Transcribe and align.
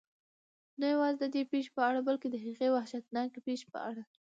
نه 0.79 0.85
یوازې 0.93 1.17
ددې 1.21 1.41
پېښې 1.51 1.71
په 1.75 1.81
اړه 1.89 1.99
بلکې 2.07 2.27
د 2.29 2.35
هغې 2.45 2.67
وحشتناکې 2.75 3.39
پېښې 3.47 3.67
په 3.73 3.79
اړه. 3.89 4.03